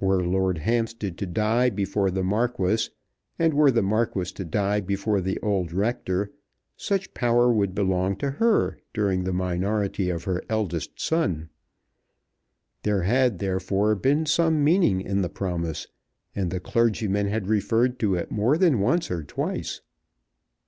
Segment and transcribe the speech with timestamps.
[0.00, 2.88] Were Lord Hampstead to die before the Marquis,
[3.38, 6.32] and were the Marquis to die before the old rector,
[6.76, 11.48] such power would belong to her during the minority of her eldest son.
[12.82, 15.86] There had, therefore, been some meaning in the promise;
[16.34, 19.80] and the clergyman had referred to it more than once or twice.